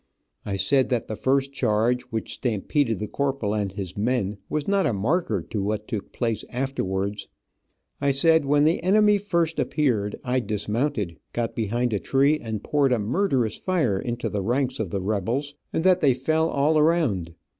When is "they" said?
16.01-16.15